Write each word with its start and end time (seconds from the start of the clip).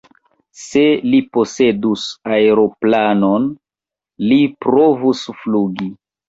Se 0.59 0.81
li 1.09 1.17
posedus 1.35 2.05
aeroplanon, 2.37 3.45
li 4.31 4.41
provus 4.67 5.23
flugi. 5.45 5.93